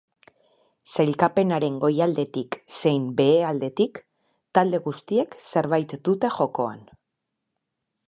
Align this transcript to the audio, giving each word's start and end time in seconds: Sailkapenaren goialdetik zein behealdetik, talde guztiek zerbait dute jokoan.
Sailkapenaren 0.93 1.75
goialdetik 1.83 2.57
zein 2.79 3.05
behealdetik, 3.21 4.03
talde 4.59 4.83
guztiek 4.89 5.41
zerbait 5.53 5.99
dute 6.11 6.37
jokoan. 6.41 6.87